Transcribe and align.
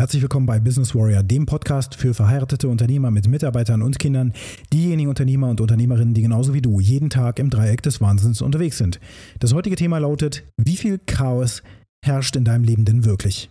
Herzlich 0.00 0.22
willkommen 0.22 0.46
bei 0.46 0.60
Business 0.60 0.94
Warrior, 0.94 1.24
dem 1.24 1.44
Podcast 1.44 1.96
für 1.96 2.14
verheiratete 2.14 2.68
Unternehmer 2.68 3.10
mit 3.10 3.26
Mitarbeitern 3.26 3.82
und 3.82 3.98
Kindern, 3.98 4.32
diejenigen 4.72 5.08
Unternehmer 5.08 5.48
und 5.48 5.60
Unternehmerinnen, 5.60 6.14
die 6.14 6.22
genauso 6.22 6.54
wie 6.54 6.62
du 6.62 6.78
jeden 6.78 7.10
Tag 7.10 7.40
im 7.40 7.50
Dreieck 7.50 7.82
des 7.82 8.00
Wahnsinns 8.00 8.40
unterwegs 8.40 8.78
sind. 8.78 9.00
Das 9.40 9.54
heutige 9.54 9.74
Thema 9.74 9.98
lautet, 9.98 10.44
wie 10.56 10.76
viel 10.76 11.00
Chaos 11.04 11.64
herrscht 12.04 12.36
in 12.36 12.44
deinem 12.44 12.62
Leben 12.62 12.84
denn 12.84 13.04
wirklich? 13.04 13.50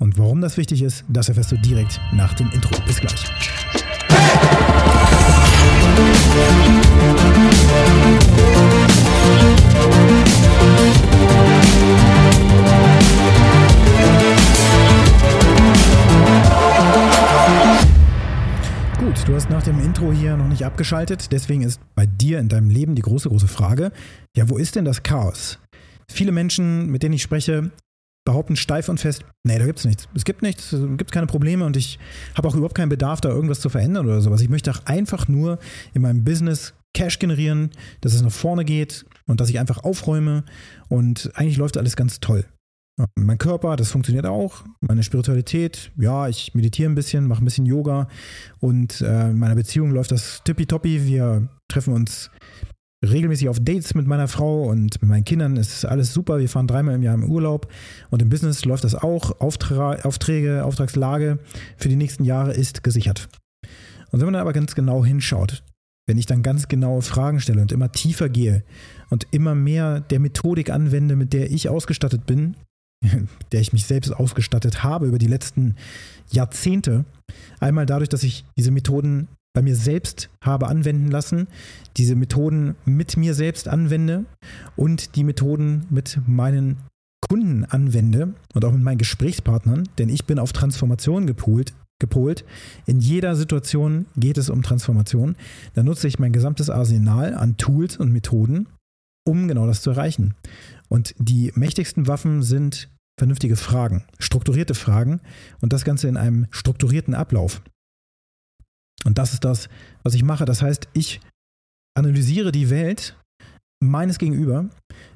Und 0.00 0.18
warum 0.18 0.40
das 0.40 0.56
wichtig 0.56 0.82
ist, 0.82 1.04
das 1.08 1.28
erfährst 1.28 1.50
du 1.50 1.56
direkt 1.56 2.00
nach 2.12 2.34
dem 2.34 2.48
Intro. 2.52 2.80
Bis 2.86 3.00
gleich. 3.00 3.24
Gut, 9.82 10.21
nicht 20.62 20.66
abgeschaltet, 20.66 21.32
deswegen 21.32 21.62
ist 21.62 21.80
bei 21.96 22.06
dir 22.06 22.38
in 22.38 22.48
deinem 22.48 22.70
Leben 22.70 22.94
die 22.94 23.02
große, 23.02 23.28
große 23.28 23.48
Frage, 23.48 23.90
ja, 24.36 24.48
wo 24.48 24.58
ist 24.58 24.76
denn 24.76 24.84
das 24.84 25.02
Chaos? 25.02 25.58
Viele 26.08 26.30
Menschen, 26.30 26.86
mit 26.86 27.02
denen 27.02 27.14
ich 27.14 27.22
spreche, 27.22 27.72
behaupten 28.24 28.54
steif 28.54 28.88
und 28.88 29.00
fest, 29.00 29.24
nee, 29.44 29.58
da 29.58 29.66
gibt 29.66 29.80
es 29.80 29.84
nichts. 29.84 30.08
Es 30.14 30.24
gibt 30.24 30.42
nichts, 30.42 30.72
es 30.72 30.96
gibt 30.96 31.10
keine 31.10 31.26
Probleme 31.26 31.64
und 31.64 31.76
ich 31.76 31.98
habe 32.36 32.46
auch 32.46 32.54
überhaupt 32.54 32.76
keinen 32.76 32.90
Bedarf, 32.90 33.20
da 33.20 33.28
irgendwas 33.30 33.60
zu 33.60 33.70
verändern 33.70 34.06
oder 34.06 34.20
sowas. 34.20 34.40
Ich 34.40 34.48
möchte 34.48 34.70
auch 34.70 34.86
einfach 34.86 35.26
nur 35.26 35.58
in 35.94 36.02
meinem 36.02 36.22
Business 36.22 36.74
Cash 36.94 37.18
generieren, 37.18 37.70
dass 38.00 38.14
es 38.14 38.22
nach 38.22 38.30
vorne 38.30 38.64
geht 38.64 39.04
und 39.26 39.40
dass 39.40 39.48
ich 39.48 39.58
einfach 39.58 39.82
aufräume 39.82 40.44
und 40.88 41.32
eigentlich 41.34 41.56
läuft 41.56 41.76
alles 41.76 41.96
ganz 41.96 42.20
toll. 42.20 42.44
Mein 43.16 43.38
Körper, 43.38 43.76
das 43.76 43.90
funktioniert 43.90 44.26
auch. 44.26 44.64
Meine 44.80 45.02
Spiritualität, 45.02 45.90
ja, 45.98 46.28
ich 46.28 46.54
meditiere 46.54 46.90
ein 46.90 46.94
bisschen, 46.94 47.26
mache 47.26 47.42
ein 47.42 47.46
bisschen 47.46 47.66
Yoga 47.66 48.06
und 48.60 49.00
äh, 49.00 49.30
in 49.30 49.38
meiner 49.38 49.54
Beziehung 49.54 49.92
läuft 49.92 50.12
das 50.12 50.42
tippitoppi. 50.44 51.06
Wir 51.06 51.48
treffen 51.68 51.94
uns 51.94 52.30
regelmäßig 53.04 53.48
auf 53.48 53.58
Dates 53.60 53.94
mit 53.94 54.06
meiner 54.06 54.28
Frau 54.28 54.64
und 54.64 55.00
mit 55.02 55.10
meinen 55.10 55.24
Kindern. 55.24 55.56
Es 55.56 55.72
ist 55.72 55.84
alles 55.84 56.12
super. 56.12 56.38
Wir 56.38 56.48
fahren 56.48 56.66
dreimal 56.66 56.94
im 56.94 57.02
Jahr 57.02 57.14
im 57.14 57.24
Urlaub 57.24 57.70
und 58.10 58.22
im 58.22 58.28
Business 58.28 58.64
läuft 58.64 58.84
das 58.84 58.94
auch. 58.94 59.40
Auftra 59.40 59.96
Aufträge, 60.02 60.64
Auftragslage 60.64 61.38
für 61.76 61.88
die 61.88 61.96
nächsten 61.96 62.24
Jahre 62.24 62.52
ist 62.52 62.84
gesichert. 62.84 63.28
Und 64.10 64.20
wenn 64.20 64.26
man 64.26 64.34
da 64.34 64.40
aber 64.40 64.52
ganz 64.52 64.74
genau 64.74 65.04
hinschaut, 65.04 65.64
wenn 66.06 66.18
ich 66.18 66.26
dann 66.26 66.42
ganz 66.42 66.68
genaue 66.68 67.02
Fragen 67.02 67.40
stelle 67.40 67.62
und 67.62 67.72
immer 67.72 67.90
tiefer 67.90 68.28
gehe 68.28 68.64
und 69.08 69.26
immer 69.30 69.54
mehr 69.54 70.00
der 70.00 70.20
Methodik 70.20 70.70
anwende, 70.70 71.16
mit 71.16 71.32
der 71.32 71.50
ich 71.50 71.68
ausgestattet 71.68 72.26
bin, 72.26 72.56
der 73.52 73.60
ich 73.60 73.72
mich 73.72 73.86
selbst 73.86 74.12
ausgestattet 74.12 74.82
habe 74.82 75.06
über 75.06 75.18
die 75.18 75.26
letzten 75.26 75.76
Jahrzehnte. 76.30 77.04
Einmal 77.60 77.86
dadurch, 77.86 78.08
dass 78.08 78.22
ich 78.22 78.44
diese 78.56 78.70
Methoden 78.70 79.28
bei 79.54 79.62
mir 79.62 79.76
selbst 79.76 80.30
habe 80.42 80.68
anwenden 80.68 81.10
lassen, 81.10 81.46
diese 81.96 82.14
Methoden 82.14 82.74
mit 82.84 83.16
mir 83.16 83.34
selbst 83.34 83.68
anwende 83.68 84.24
und 84.76 85.14
die 85.16 85.24
Methoden 85.24 85.86
mit 85.90 86.18
meinen 86.26 86.78
Kunden 87.28 87.64
anwende 87.64 88.34
und 88.54 88.64
auch 88.64 88.72
mit 88.72 88.82
meinen 88.82 88.98
Gesprächspartnern, 88.98 89.88
denn 89.98 90.08
ich 90.08 90.24
bin 90.24 90.38
auf 90.38 90.52
Transformation 90.52 91.26
gepolt, 91.26 91.74
gepolt. 92.00 92.44
In 92.86 93.00
jeder 93.00 93.36
Situation 93.36 94.06
geht 94.16 94.38
es 94.38 94.50
um 94.50 94.62
Transformation. 94.62 95.36
Da 95.74 95.82
nutze 95.82 96.08
ich 96.08 96.18
mein 96.18 96.32
gesamtes 96.32 96.68
Arsenal 96.68 97.34
an 97.34 97.56
Tools 97.58 97.96
und 97.96 98.10
Methoden, 98.10 98.66
um 99.24 99.48
genau 99.48 99.66
das 99.66 99.82
zu 99.82 99.90
erreichen. 99.90 100.34
Und 100.88 101.14
die 101.18 101.52
mächtigsten 101.54 102.06
Waffen 102.06 102.42
sind 102.42 102.88
vernünftige 103.18 103.56
Fragen, 103.56 104.04
strukturierte 104.18 104.74
Fragen 104.74 105.20
und 105.60 105.72
das 105.72 105.84
Ganze 105.84 106.08
in 106.08 106.16
einem 106.16 106.46
strukturierten 106.50 107.14
Ablauf. 107.14 107.62
Und 109.04 109.18
das 109.18 109.32
ist 109.32 109.44
das, 109.44 109.68
was 110.02 110.14
ich 110.14 110.24
mache. 110.24 110.44
Das 110.44 110.62
heißt, 110.62 110.88
ich 110.92 111.20
analysiere 111.94 112.52
die 112.52 112.70
Welt 112.70 113.16
meines 113.80 114.18
Gegenüber 114.18 114.70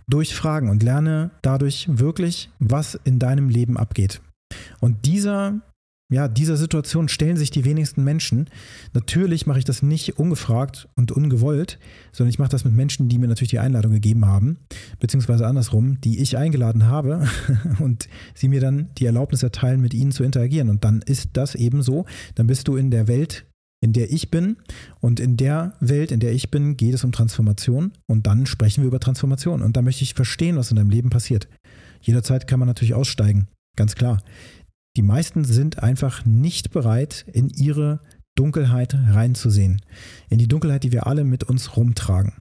durch 0.09 0.35
Fragen 0.35 0.69
und 0.69 0.83
lerne 0.83 1.31
dadurch 1.43 1.87
wirklich, 1.89 2.51
was 2.59 2.99
in 3.05 3.19
deinem 3.19 3.49
Leben 3.49 3.77
abgeht. 3.77 4.21
Und 4.81 5.07
dieser 5.07 5.61
ja, 6.09 6.29
dieser 6.29 6.57
Situation 6.57 7.09
stellen 7.09 7.37
sich 7.37 7.51
die 7.51 7.65
wenigsten 7.65 8.05
Menschen. 8.05 8.49
Natürlich 8.95 9.47
mache 9.47 9.59
ich 9.59 9.65
das 9.65 9.83
nicht 9.83 10.19
ungefragt 10.19 10.89
und 10.95 11.11
ungewollt, 11.11 11.81
sondern 12.13 12.31
ich 12.31 12.39
mache 12.39 12.51
das 12.51 12.65
mit 12.65 12.75
Menschen, 12.75 13.09
die 13.09 13.19
mir 13.19 13.27
natürlich 13.27 13.51
die 13.51 13.59
Einladung 13.59 13.93
gegeben 13.93 14.25
haben, 14.25 14.59
beziehungsweise 15.01 15.47
andersrum, 15.47 16.01
die 16.01 16.21
ich 16.21 16.37
eingeladen 16.37 16.87
habe 16.87 17.29
und 17.81 18.09
sie 18.35 18.49
mir 18.49 18.61
dann 18.61 18.91
die 18.99 19.07
Erlaubnis 19.07 19.43
erteilen, 19.43 19.81
mit 19.81 19.95
ihnen 19.95 20.13
zu 20.13 20.23
interagieren. 20.23 20.69
Und 20.69 20.85
dann 20.85 21.03
ist 21.03 21.31
das 21.33 21.57
eben 21.57 21.83
so. 21.83 22.07
Dann 22.37 22.47
bist 22.47 22.69
du 22.69 22.77
in 22.77 22.93
der 22.93 23.09
Welt, 23.09 23.45
in 23.81 23.93
der 23.93 24.13
ich 24.13 24.31
bin. 24.31 24.59
Und 25.01 25.19
in 25.19 25.37
der 25.37 25.75
Welt, 25.81 26.13
in 26.13 26.21
der 26.21 26.33
ich 26.33 26.53
bin, 26.53 26.77
geht 26.77 26.95
es 26.95 27.03
um 27.03 27.11
Transformation. 27.11 27.93
Und 28.07 28.29
dann 28.29 28.47
sprechen 28.47 28.83
wir 28.83 28.89
über 28.89 29.01
Transformation. 29.01 29.61
Und 29.61 29.77
da 29.77 29.83
möchte 29.83 30.05
ich 30.05 30.15
verstehen, 30.15 30.57
was 30.57 30.71
in 30.71 30.77
deinem 30.77 30.91
Leben 30.91 31.11
passiert. 31.11 31.49
Jederzeit 32.01 32.47
kann 32.47 32.61
man 32.61 32.69
natürlich 32.69 32.95
aussteigen. 32.95 33.49
Ganz 33.77 33.95
klar. 33.95 34.23
Die 34.97 35.03
meisten 35.03 35.45
sind 35.45 35.83
einfach 35.83 36.25
nicht 36.25 36.71
bereit, 36.71 37.27
in 37.31 37.51
ihre 37.51 38.01
Dunkelheit 38.35 38.95
reinzusehen. 38.95 39.83
In 40.31 40.39
die 40.39 40.49
Dunkelheit, 40.49 40.85
die 40.85 40.93
wir 40.93 41.07
alle 41.07 41.25
mit 41.25 41.45
uns 41.45 41.77
rumtragen. 41.77 42.33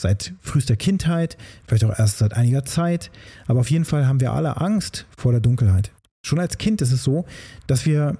Seit 0.00 0.34
frühester 0.40 0.76
Kindheit, 0.76 1.36
vielleicht 1.66 1.84
auch 1.84 1.98
erst 1.98 2.18
seit 2.18 2.34
einiger 2.34 2.64
Zeit, 2.64 3.10
aber 3.48 3.60
auf 3.60 3.70
jeden 3.70 3.84
Fall 3.84 4.06
haben 4.06 4.20
wir 4.20 4.32
alle 4.32 4.60
Angst 4.60 5.06
vor 5.16 5.32
der 5.32 5.40
Dunkelheit. 5.40 5.92
Schon 6.24 6.38
als 6.38 6.58
Kind 6.58 6.80
ist 6.82 6.92
es 6.92 7.02
so, 7.02 7.26
dass 7.66 7.84
wir 7.84 8.16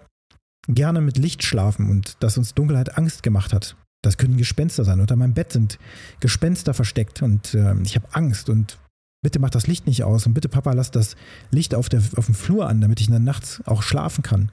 gerne 0.67 1.01
mit 1.01 1.17
Licht 1.17 1.45
schlafen 1.45 1.89
und 1.89 2.17
dass 2.21 2.37
uns 2.37 2.55
Dunkelheit 2.55 2.99
Angst 2.99 3.23
gemacht 3.23 3.53
hat. 3.53 3.77
Das 4.03 4.17
können 4.17 4.37
Gespenster 4.37 4.85
sein. 4.85 5.01
Unter 5.01 5.15
meinem 5.15 5.35
Bett 5.35 5.53
sind 5.53 5.79
Gespenster 6.19 6.75
versteckt 6.75 7.23
und 7.23 7.55
äh, 7.55 7.75
ich 7.83 7.95
habe 7.95 8.09
Angst 8.13 8.49
und 8.49 8.79
bitte 9.23 9.39
mach 9.39 9.51
das 9.51 9.67
Licht 9.67 9.87
nicht 9.87 10.05
aus 10.05 10.27
und 10.27 10.35
bitte 10.35 10.49
Papa, 10.49 10.73
lass 10.73 10.91
das 10.91 11.17
Licht 11.51 11.75
auf, 11.75 11.89
der, 11.89 12.03
auf 12.17 12.27
dem 12.27 12.35
Flur 12.35 12.69
an, 12.69 12.81
damit 12.81 13.01
ich 13.01 13.09
dann 13.09 13.25
nachts 13.25 13.63
auch 13.67 13.83
schlafen 13.83 14.23
kann. 14.23 14.51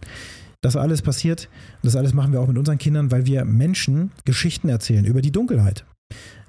Das 0.62 0.76
alles 0.76 1.02
passiert 1.02 1.50
und 1.76 1.86
das 1.86 1.96
alles 1.96 2.14
machen 2.14 2.34
wir 2.34 2.42
auch 2.42 2.48
mit 2.48 2.58
unseren 2.58 2.78
Kindern, 2.78 3.12
weil 3.12 3.26
wir 3.26 3.46
Menschen 3.46 4.12
Geschichten 4.26 4.70
erzählen 4.70 5.06
über 5.06 5.22
die 5.22 5.32
Dunkelheit. 5.32 5.86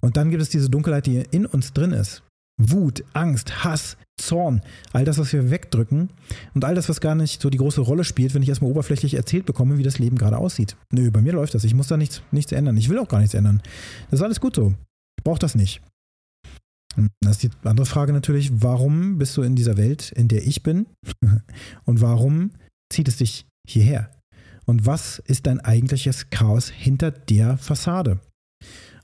Und 0.01 0.17
dann 0.17 0.31
gibt 0.31 0.43
es 0.43 0.49
diese 0.49 0.71
Dunkelheit, 0.71 1.07
die 1.07 1.25
in 1.31 1.47
uns 1.47 1.73
drin 1.73 1.93
ist. 1.93 2.23
Wut, 2.59 3.05
Angst, 3.13 3.65
Hass, 3.65 3.99
Zorn, 4.19 4.63
all 4.93 5.05
das, 5.05 5.19
was 5.19 5.33
wir 5.33 5.51
wegdrücken 5.51 6.09
und 6.55 6.65
all 6.65 6.75
das, 6.75 6.89
was 6.89 7.03
gar 7.03 7.15
nicht 7.15 7.43
so 7.43 7.51
die 7.51 7.59
große 7.59 7.83
Rolle 7.83 8.05
spielt, 8.05 8.33
wenn 8.33 8.43
ich 8.43 8.49
erstmal 8.49 8.71
oberflächlich 8.71 9.13
erzählt 9.13 9.45
bekomme, 9.45 9.77
wie 9.77 9.83
das 9.83 9.99
Leben 9.99 10.17
gerade 10.17 10.39
aussieht. 10.39 10.77
Nö, 10.91 11.11
bei 11.11 11.21
mir 11.21 11.35
läuft 11.35 11.55
das. 11.55 11.65
Ich 11.65 11.75
muss 11.75 11.89
da 11.89 11.99
nichts, 11.99 12.23
nichts 12.31 12.53
ändern. 12.53 12.79
Ich 12.79 12.89
will 12.89 12.99
auch 12.99 13.09
gar 13.09 13.21
nichts 13.21 13.35
ändern. 13.35 13.61
Das 14.11 14.21
ist 14.21 14.25
alles 14.25 14.41
gut 14.41 14.57
so. 14.57 14.73
Ich 15.19 15.25
brauche 15.25 15.39
das 15.39 15.55
nicht. 15.55 15.83
Das 17.21 17.33
ist 17.33 17.43
die 17.43 17.51
andere 17.69 17.87
Frage 17.87 18.13
natürlich, 18.13 18.63
warum 18.63 19.19
bist 19.19 19.37
du 19.37 19.43
in 19.43 19.57
dieser 19.57 19.77
Welt, 19.77 20.13
in 20.13 20.29
der 20.29 20.47
ich 20.47 20.63
bin? 20.63 20.87
Und 21.85 22.01
warum 22.01 22.53
zieht 22.93 23.09
es 23.09 23.17
dich 23.17 23.47
hierher? 23.69 24.11
Und 24.65 24.87
was 24.87 25.19
ist 25.21 25.47
dein 25.47 25.61
eigentliches 25.61 26.31
Chaos 26.31 26.69
hinter 26.69 27.11
der 27.11 27.57
Fassade? 27.59 28.21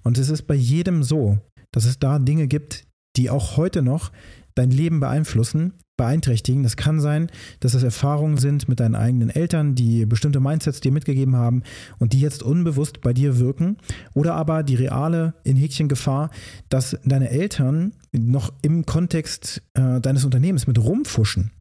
Und 0.02 0.18
es 0.18 0.28
ist 0.28 0.42
bei 0.42 0.54
jedem 0.54 1.02
so, 1.02 1.38
dass 1.72 1.84
es 1.84 1.98
da 1.98 2.18
Dinge 2.18 2.48
gibt, 2.48 2.84
die 3.16 3.30
auch 3.30 3.56
heute 3.56 3.82
noch 3.82 4.10
dein 4.54 4.70
Leben 4.70 5.00
beeinflussen, 5.00 5.74
beeinträchtigen. 6.02 6.64
Das 6.64 6.76
kann 6.76 6.98
sein, 6.98 7.30
dass 7.60 7.72
das 7.72 7.84
Erfahrungen 7.84 8.36
sind 8.36 8.68
mit 8.68 8.80
deinen 8.80 8.96
eigenen 8.96 9.30
Eltern, 9.30 9.76
die 9.76 10.04
bestimmte 10.04 10.40
Mindsets 10.40 10.80
dir 10.80 10.90
mitgegeben 10.90 11.36
haben 11.36 11.62
und 12.00 12.12
die 12.12 12.20
jetzt 12.20 12.42
unbewusst 12.42 13.02
bei 13.02 13.12
dir 13.12 13.38
wirken. 13.38 13.76
Oder 14.12 14.34
aber 14.34 14.64
die 14.64 14.74
reale, 14.74 15.34
in 15.44 15.56
Häkchen 15.56 15.86
Gefahr, 15.88 16.30
dass 16.70 16.98
deine 17.04 17.30
Eltern 17.30 17.92
noch 18.10 18.52
im 18.62 18.84
Kontext 18.84 19.62
äh, 19.74 20.00
deines 20.00 20.24
Unternehmens 20.24 20.66
mit 20.66 20.78
rumfuschen 20.82 21.52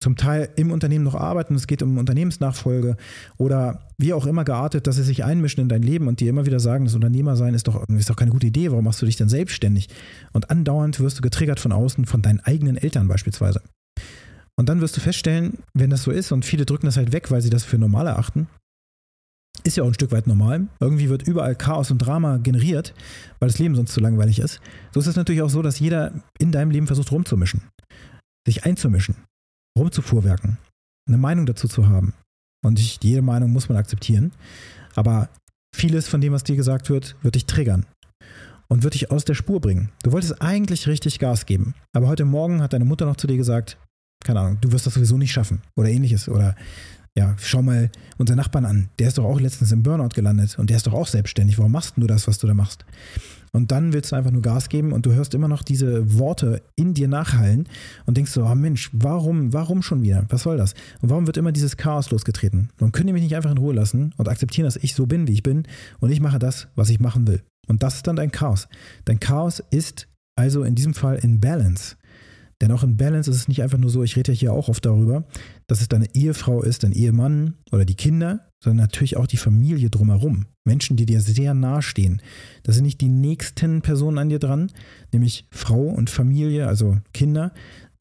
zum 0.00 0.16
Teil 0.16 0.50
im 0.56 0.70
Unternehmen 0.70 1.04
noch 1.04 1.14
arbeiten, 1.14 1.54
es 1.54 1.66
geht 1.66 1.82
um 1.82 1.96
Unternehmensnachfolge 1.96 2.96
oder 3.38 3.88
wie 3.98 4.12
auch 4.12 4.26
immer 4.26 4.44
geartet, 4.44 4.86
dass 4.86 4.96
sie 4.96 5.02
sich 5.02 5.24
einmischen 5.24 5.62
in 5.62 5.68
dein 5.68 5.82
Leben 5.82 6.06
und 6.06 6.20
dir 6.20 6.28
immer 6.28 6.46
wieder 6.46 6.60
sagen, 6.60 6.84
das 6.84 6.94
Unternehmersein 6.94 7.54
ist 7.54 7.66
doch, 7.66 7.88
ist 7.88 8.10
doch 8.10 8.16
keine 8.16 8.30
gute 8.30 8.46
Idee, 8.46 8.70
warum 8.70 8.84
machst 8.84 9.00
du 9.00 9.06
dich 9.06 9.16
denn 9.16 9.28
selbstständig? 9.28 9.88
Und 10.32 10.50
andauernd 10.50 11.00
wirst 11.00 11.18
du 11.18 11.22
getriggert 11.22 11.60
von 11.60 11.72
außen, 11.72 12.04
von 12.04 12.22
deinen 12.22 12.40
eigenen 12.40 12.76
Eltern 12.76 13.08
beispielsweise. 13.08 13.62
Und 14.58 14.68
dann 14.68 14.80
wirst 14.80 14.96
du 14.96 15.00
feststellen, 15.00 15.58
wenn 15.74 15.90
das 15.90 16.02
so 16.02 16.10
ist 16.10 16.32
und 16.32 16.44
viele 16.44 16.64
drücken 16.64 16.86
das 16.86 16.96
halt 16.96 17.12
weg, 17.12 17.30
weil 17.30 17.42
sie 17.42 17.50
das 17.50 17.64
für 17.64 17.78
normal 17.78 18.06
erachten, 18.06 18.48
ist 19.64 19.76
ja 19.76 19.82
auch 19.82 19.88
ein 19.88 19.94
Stück 19.94 20.12
weit 20.12 20.26
normal. 20.26 20.68
Irgendwie 20.80 21.08
wird 21.08 21.26
überall 21.26 21.54
Chaos 21.54 21.90
und 21.90 21.98
Drama 21.98 22.38
generiert, 22.38 22.94
weil 23.38 23.48
das 23.48 23.58
Leben 23.58 23.74
sonst 23.74 23.92
zu 23.92 24.00
langweilig 24.00 24.38
ist. 24.38 24.60
So 24.92 25.00
ist 25.00 25.06
es 25.06 25.16
natürlich 25.16 25.42
auch 25.42 25.50
so, 25.50 25.62
dass 25.62 25.78
jeder 25.78 26.12
in 26.38 26.52
deinem 26.52 26.70
Leben 26.70 26.86
versucht 26.86 27.12
rumzumischen, 27.12 27.62
sich 28.46 28.64
einzumischen 28.64 29.16
rumzufuhrwerken, 29.78 30.58
eine 31.08 31.18
Meinung 31.18 31.46
dazu 31.46 31.68
zu 31.68 31.88
haben. 31.88 32.14
Und 32.64 32.78
ich, 32.78 32.98
jede 33.02 33.22
Meinung 33.22 33.52
muss 33.52 33.68
man 33.68 33.76
akzeptieren. 33.76 34.32
Aber 34.94 35.28
vieles 35.74 36.08
von 36.08 36.20
dem, 36.20 36.32
was 36.32 36.44
dir 36.44 36.56
gesagt 36.56 36.88
wird, 36.88 37.16
wird 37.22 37.34
dich 37.34 37.46
triggern 37.46 37.84
und 38.68 38.82
wird 38.82 38.94
dich 38.94 39.10
aus 39.10 39.24
der 39.24 39.34
Spur 39.34 39.60
bringen. 39.60 39.90
Du 40.02 40.12
wolltest 40.12 40.40
eigentlich 40.40 40.88
richtig 40.88 41.18
Gas 41.18 41.46
geben, 41.46 41.74
aber 41.94 42.08
heute 42.08 42.24
Morgen 42.24 42.62
hat 42.62 42.72
deine 42.72 42.84
Mutter 42.84 43.06
noch 43.06 43.16
zu 43.16 43.26
dir 43.26 43.36
gesagt, 43.36 43.78
keine 44.24 44.40
Ahnung, 44.40 44.58
du 44.60 44.72
wirst 44.72 44.86
das 44.86 44.94
sowieso 44.94 45.16
nicht 45.16 45.32
schaffen 45.32 45.62
oder 45.76 45.88
ähnliches 45.88 46.28
oder 46.28 46.54
Ja, 47.16 47.34
schau 47.38 47.62
mal 47.62 47.90
unseren 48.18 48.36
Nachbarn 48.36 48.66
an. 48.66 48.88
Der 48.98 49.08
ist 49.08 49.16
doch 49.16 49.24
auch 49.24 49.40
letztens 49.40 49.72
im 49.72 49.82
Burnout 49.82 50.14
gelandet 50.14 50.58
und 50.58 50.68
der 50.68 50.76
ist 50.76 50.86
doch 50.86 50.92
auch 50.92 51.06
selbstständig. 51.06 51.56
Warum 51.58 51.72
machst 51.72 51.94
du 51.96 52.06
das, 52.06 52.28
was 52.28 52.36
du 52.38 52.46
da 52.46 52.52
machst? 52.52 52.84
Und 53.52 53.72
dann 53.72 53.94
willst 53.94 54.12
du 54.12 54.16
einfach 54.16 54.32
nur 54.32 54.42
Gas 54.42 54.68
geben 54.68 54.92
und 54.92 55.06
du 55.06 55.14
hörst 55.14 55.32
immer 55.32 55.48
noch 55.48 55.62
diese 55.62 56.18
Worte 56.18 56.62
in 56.74 56.92
dir 56.92 57.08
nachhallen 57.08 57.66
und 58.04 58.18
denkst 58.18 58.32
so, 58.32 58.44
oh 58.44 58.54
Mensch, 58.54 58.90
warum, 58.92 59.54
warum 59.54 59.80
schon 59.80 60.02
wieder? 60.02 60.26
Was 60.28 60.42
soll 60.42 60.58
das? 60.58 60.74
Und 61.00 61.08
warum 61.08 61.26
wird 61.26 61.38
immer 61.38 61.52
dieses 61.52 61.78
Chaos 61.78 62.10
losgetreten? 62.10 62.68
Warum 62.76 62.92
können 62.92 63.06
die 63.06 63.12
mich 63.14 63.22
nicht 63.22 63.34
einfach 63.34 63.50
in 63.50 63.56
Ruhe 63.56 63.72
lassen 63.72 64.12
und 64.18 64.28
akzeptieren, 64.28 64.66
dass 64.66 64.76
ich 64.76 64.94
so 64.94 65.06
bin, 65.06 65.26
wie 65.26 65.32
ich 65.32 65.42
bin 65.42 65.62
und 66.00 66.10
ich 66.10 66.20
mache 66.20 66.38
das, 66.38 66.68
was 66.74 66.90
ich 66.90 67.00
machen 67.00 67.26
will? 67.26 67.42
Und 67.66 67.82
das 67.82 67.94
ist 67.94 68.06
dann 68.06 68.16
dein 68.16 68.30
Chaos. 68.30 68.68
Dein 69.06 69.20
Chaos 69.20 69.62
ist 69.70 70.06
also 70.38 70.62
in 70.62 70.74
diesem 70.74 70.92
Fall 70.92 71.16
in 71.16 71.40
Balance. 71.40 71.95
Denn 72.60 72.72
auch 72.72 72.82
in 72.82 72.96
Balance 72.96 73.30
ist 73.30 73.36
es 73.36 73.48
nicht 73.48 73.62
einfach 73.62 73.78
nur 73.78 73.90
so, 73.90 74.02
ich 74.02 74.16
rede 74.16 74.32
ja 74.32 74.38
hier 74.38 74.52
auch 74.52 74.68
oft 74.68 74.84
darüber, 74.86 75.24
dass 75.66 75.80
es 75.80 75.88
deine 75.88 76.14
Ehefrau 76.14 76.62
ist, 76.62 76.84
dein 76.84 76.92
Ehemann 76.92 77.54
oder 77.70 77.84
die 77.84 77.96
Kinder, 77.96 78.48
sondern 78.60 78.84
natürlich 78.84 79.16
auch 79.16 79.26
die 79.26 79.36
Familie 79.36 79.90
drumherum. 79.90 80.46
Menschen, 80.64 80.96
die 80.96 81.06
dir 81.06 81.20
sehr 81.20 81.54
nahe 81.54 81.82
stehen. 81.82 82.22
Das 82.62 82.74
sind 82.74 82.84
nicht 82.84 83.00
die 83.00 83.08
nächsten 83.08 83.82
Personen 83.82 84.18
an 84.18 84.30
dir 84.30 84.38
dran, 84.38 84.72
nämlich 85.12 85.46
Frau 85.50 85.82
und 85.82 86.08
Familie, 86.08 86.66
also 86.66 86.98
Kinder, 87.12 87.52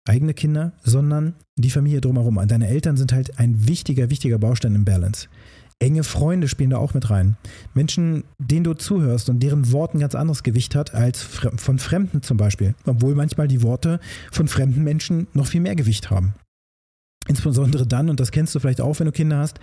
eigene 0.05 0.33
Kinder, 0.33 0.73
sondern 0.83 1.35
die 1.57 1.69
Familie 1.69 1.99
drumherum. 2.01 2.39
Deine 2.47 2.67
Eltern 2.67 2.95
sind 2.95 3.11
halt 3.11 3.39
ein 3.39 3.67
wichtiger, 3.67 4.09
wichtiger 4.09 4.37
Baustein 4.37 4.75
im 4.75 4.85
Balance. 4.85 5.27
Enge 5.79 6.03
Freunde 6.03 6.47
spielen 6.47 6.69
da 6.69 6.77
auch 6.77 6.93
mit 6.93 7.09
rein. 7.09 7.35
Menschen, 7.73 8.23
denen 8.39 8.63
du 8.63 8.73
zuhörst 8.73 9.29
und 9.29 9.41
deren 9.41 9.71
Wort 9.71 9.93
ein 9.93 9.99
ganz 9.99 10.15
anderes 10.15 10.43
Gewicht 10.43 10.73
hat 10.73 10.93
als 10.93 11.21
von 11.21 11.79
Fremden 11.79 12.21
zum 12.21 12.37
Beispiel. 12.37 12.75
Obwohl 12.85 13.13
manchmal 13.13 13.47
die 13.47 13.61
Worte 13.61 13.99
von 14.31 14.47
fremden 14.47 14.83
Menschen 14.83 15.27
noch 15.33 15.47
viel 15.47 15.61
mehr 15.61 15.75
Gewicht 15.75 16.09
haben. 16.09 16.33
Insbesondere 17.27 17.87
dann, 17.87 18.09
und 18.09 18.19
das 18.19 18.31
kennst 18.31 18.53
du 18.53 18.59
vielleicht 18.59 18.81
auch, 18.81 18.99
wenn 18.99 19.07
du 19.07 19.11
Kinder 19.11 19.39
hast, 19.39 19.59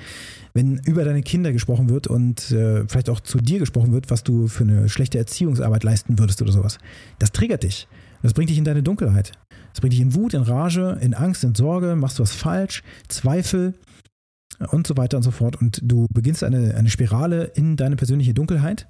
wenn 0.52 0.78
über 0.84 1.04
deine 1.04 1.22
Kinder 1.22 1.52
gesprochen 1.52 1.88
wird 1.88 2.08
und 2.08 2.50
äh, 2.50 2.84
vielleicht 2.88 3.08
auch 3.08 3.20
zu 3.20 3.38
dir 3.38 3.60
gesprochen 3.60 3.92
wird, 3.92 4.10
was 4.10 4.24
du 4.24 4.48
für 4.48 4.64
eine 4.64 4.88
schlechte 4.88 5.18
Erziehungsarbeit 5.18 5.84
leisten 5.84 6.18
würdest 6.18 6.42
oder 6.42 6.50
sowas. 6.50 6.78
Das 7.20 7.30
triggert 7.30 7.62
dich. 7.62 7.86
Das 8.22 8.34
bringt 8.34 8.50
dich 8.50 8.58
in 8.58 8.64
deine 8.64 8.82
Dunkelheit. 8.82 9.32
Das 9.72 9.80
bringt 9.80 9.92
dich 9.92 10.00
in 10.00 10.14
Wut, 10.14 10.34
in 10.34 10.42
Rage, 10.42 10.98
in 11.00 11.14
Angst, 11.14 11.44
in 11.44 11.54
Sorge, 11.54 11.94
machst 11.94 12.18
du 12.18 12.24
was 12.24 12.32
falsch, 12.32 12.82
Zweifel 13.08 13.74
und 14.66 14.86
so 14.86 14.96
weiter 14.96 15.16
und 15.16 15.22
so 15.22 15.30
fort. 15.30 15.56
Und 15.56 15.80
du 15.82 16.06
beginnst 16.12 16.44
eine, 16.44 16.74
eine 16.74 16.90
Spirale 16.90 17.44
in 17.54 17.76
deine 17.76 17.96
persönliche 17.96 18.34
Dunkelheit, 18.34 18.88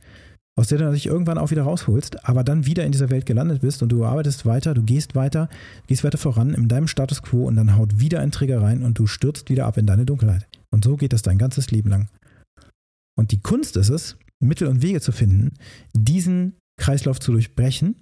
aus 0.56 0.68
der 0.68 0.78
du 0.78 0.90
dich 0.92 1.06
irgendwann 1.06 1.38
auch 1.38 1.50
wieder 1.50 1.62
rausholst, 1.62 2.28
aber 2.28 2.44
dann 2.44 2.66
wieder 2.66 2.84
in 2.84 2.92
dieser 2.92 3.10
Welt 3.10 3.24
gelandet 3.24 3.62
bist 3.62 3.82
und 3.82 3.90
du 3.90 4.04
arbeitest 4.04 4.44
weiter, 4.44 4.74
du 4.74 4.82
gehst 4.82 5.14
weiter, 5.14 5.48
gehst 5.86 6.04
weiter 6.04 6.18
voran 6.18 6.52
in 6.52 6.68
deinem 6.68 6.88
Status 6.88 7.22
quo 7.22 7.46
und 7.46 7.56
dann 7.56 7.76
haut 7.76 7.98
wieder 7.98 8.20
ein 8.20 8.32
Trigger 8.32 8.60
rein 8.60 8.82
und 8.82 8.98
du 8.98 9.06
stürzt 9.06 9.48
wieder 9.48 9.66
ab 9.66 9.78
in 9.78 9.86
deine 9.86 10.04
Dunkelheit. 10.04 10.46
Und 10.70 10.84
so 10.84 10.96
geht 10.96 11.12
das 11.12 11.22
dein 11.22 11.38
ganzes 11.38 11.70
Leben 11.70 11.88
lang. 11.88 12.08
Und 13.16 13.32
die 13.32 13.40
Kunst 13.40 13.76
ist 13.76 13.88
es, 13.88 14.16
Mittel 14.40 14.68
und 14.68 14.82
Wege 14.82 15.00
zu 15.00 15.12
finden, 15.12 15.52
diesen 15.94 16.54
Kreislauf 16.78 17.20
zu 17.20 17.32
durchbrechen 17.32 17.96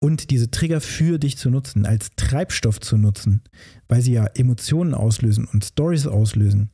und 0.00 0.30
diese 0.30 0.50
Trigger 0.50 0.80
für 0.80 1.18
dich 1.18 1.36
zu 1.36 1.50
nutzen, 1.50 1.86
als 1.86 2.10
Treibstoff 2.16 2.80
zu 2.80 2.96
nutzen, 2.96 3.42
weil 3.88 4.00
sie 4.00 4.12
ja 4.12 4.26
Emotionen 4.26 4.94
auslösen 4.94 5.46
und 5.52 5.64
Stories 5.64 6.06
auslösen. 6.06 6.70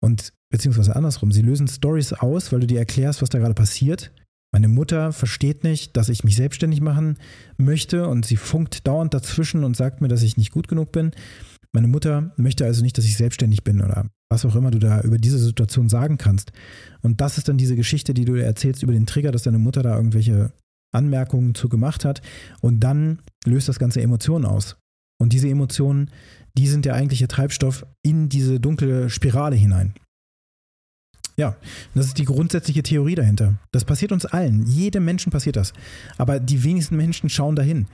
Und 0.00 0.32
beziehungsweise 0.50 0.96
andersrum, 0.96 1.32
sie 1.32 1.42
lösen 1.42 1.68
Stories 1.68 2.12
aus, 2.12 2.52
weil 2.52 2.60
du 2.60 2.66
dir 2.66 2.78
erklärst, 2.78 3.22
was 3.22 3.30
da 3.30 3.38
gerade 3.38 3.54
passiert. 3.54 4.12
Meine 4.52 4.68
Mutter 4.68 5.12
versteht 5.12 5.64
nicht, 5.64 5.96
dass 5.96 6.08
ich 6.08 6.24
mich 6.24 6.36
selbstständig 6.36 6.80
machen 6.80 7.18
möchte 7.56 8.08
und 8.08 8.26
sie 8.26 8.36
funkt 8.36 8.86
dauernd 8.86 9.12
dazwischen 9.12 9.64
und 9.64 9.76
sagt 9.76 10.00
mir, 10.00 10.08
dass 10.08 10.22
ich 10.22 10.36
nicht 10.36 10.50
gut 10.52 10.68
genug 10.68 10.92
bin. 10.92 11.12
Meine 11.72 11.88
Mutter 11.88 12.32
möchte 12.36 12.64
also 12.64 12.82
nicht, 12.82 12.96
dass 12.96 13.04
ich 13.04 13.16
selbstständig 13.16 13.64
bin 13.64 13.82
oder 13.82 14.06
was 14.30 14.46
auch 14.46 14.56
immer 14.56 14.70
du 14.70 14.78
da 14.78 15.02
über 15.02 15.18
diese 15.18 15.38
Situation 15.38 15.88
sagen 15.88 16.16
kannst. 16.16 16.52
Und 17.02 17.20
das 17.20 17.38
ist 17.38 17.48
dann 17.48 17.58
diese 17.58 17.76
Geschichte, 17.76 18.14
die 18.14 18.24
du 18.24 18.34
erzählst 18.34 18.82
über 18.82 18.92
den 18.92 19.06
Trigger, 19.06 19.30
dass 19.30 19.42
deine 19.42 19.58
Mutter 19.58 19.82
da 19.82 19.94
irgendwelche 19.94 20.52
Anmerkungen 20.96 21.54
zu 21.54 21.68
gemacht 21.68 22.04
hat. 22.04 22.22
Und 22.60 22.80
dann 22.80 23.22
löst 23.44 23.68
das 23.68 23.78
Ganze 23.78 24.00
Emotionen 24.02 24.44
aus. 24.44 24.76
Und 25.18 25.32
diese 25.32 25.48
Emotionen, 25.48 26.10
die 26.58 26.66
sind 26.66 26.84
der 26.84 26.94
eigentliche 26.94 27.28
Treibstoff 27.28 27.86
in 28.02 28.28
diese 28.28 28.60
dunkle 28.60 29.08
Spirale 29.10 29.56
hinein. 29.56 29.94
Ja, 31.38 31.54
das 31.94 32.06
ist 32.06 32.18
die 32.18 32.24
grundsätzliche 32.24 32.82
Theorie 32.82 33.14
dahinter. 33.14 33.54
Das 33.70 33.84
passiert 33.84 34.10
uns 34.10 34.24
allen. 34.24 34.64
Jedem 34.66 35.04
Menschen 35.04 35.30
passiert 35.30 35.56
das. 35.56 35.74
Aber 36.16 36.40
die 36.40 36.64
wenigsten 36.64 36.96
Menschen 36.96 37.28
schauen 37.28 37.56
dahin. 37.56 37.86